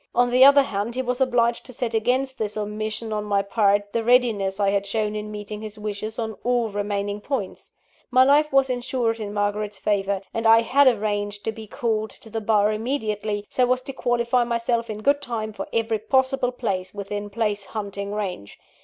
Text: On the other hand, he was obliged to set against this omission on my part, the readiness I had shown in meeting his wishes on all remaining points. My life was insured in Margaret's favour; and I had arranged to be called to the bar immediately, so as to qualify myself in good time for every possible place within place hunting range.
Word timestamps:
On 0.15 0.31
the 0.31 0.43
other 0.43 0.63
hand, 0.63 0.95
he 0.95 1.03
was 1.03 1.21
obliged 1.21 1.63
to 1.67 1.73
set 1.73 1.93
against 1.93 2.39
this 2.39 2.57
omission 2.57 3.13
on 3.13 3.23
my 3.23 3.43
part, 3.43 3.93
the 3.93 4.03
readiness 4.03 4.59
I 4.59 4.71
had 4.71 4.83
shown 4.87 5.15
in 5.15 5.29
meeting 5.29 5.61
his 5.61 5.77
wishes 5.77 6.17
on 6.17 6.33
all 6.43 6.69
remaining 6.69 7.21
points. 7.21 7.69
My 8.09 8.23
life 8.23 8.51
was 8.51 8.67
insured 8.67 9.19
in 9.19 9.31
Margaret's 9.31 9.77
favour; 9.77 10.21
and 10.33 10.47
I 10.47 10.61
had 10.61 10.87
arranged 10.87 11.43
to 11.43 11.51
be 11.51 11.67
called 11.67 12.09
to 12.09 12.31
the 12.31 12.41
bar 12.41 12.73
immediately, 12.73 13.45
so 13.47 13.71
as 13.73 13.83
to 13.83 13.93
qualify 13.93 14.43
myself 14.43 14.89
in 14.89 15.03
good 15.03 15.21
time 15.21 15.53
for 15.53 15.67
every 15.71 15.99
possible 15.99 16.51
place 16.51 16.95
within 16.95 17.29
place 17.29 17.65
hunting 17.65 18.11
range. 18.11 18.57